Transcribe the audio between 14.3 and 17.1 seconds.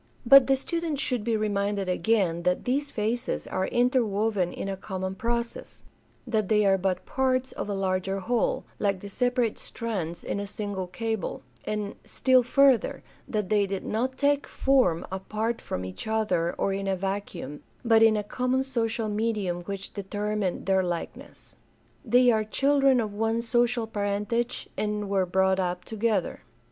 form apart from each other or in a